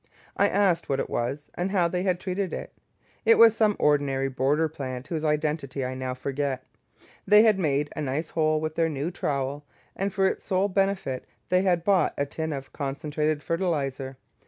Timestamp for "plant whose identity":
4.67-5.85